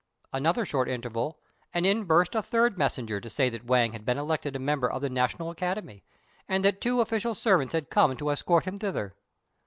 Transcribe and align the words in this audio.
Another 0.33 0.65
short 0.65 0.89
interval, 0.89 1.37
and 1.75 1.85
in 1.85 2.05
burst 2.05 2.33
a 2.33 2.41
third 2.41 2.75
messenger 2.75 3.21
to 3.21 3.29
say 3.29 3.49
that 3.49 3.65
Wang 3.65 3.91
had 3.91 4.03
been 4.03 4.17
elected 4.17 4.55
a 4.55 4.57
member 4.57 4.89
of 4.91 5.03
the 5.03 5.11
National 5.11 5.51
Academy, 5.51 6.03
and 6.47 6.65
that 6.65 6.81
two 6.81 7.01
official 7.01 7.35
servants 7.35 7.73
had 7.75 7.91
come 7.91 8.17
to 8.17 8.31
escort 8.31 8.65
him 8.65 8.77
thither. 8.77 9.13